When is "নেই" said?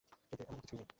0.79-0.87